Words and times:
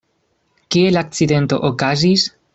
Kie 0.75 0.87
la 0.95 1.03
akcidento 1.05 1.61
okazis? 1.71 2.27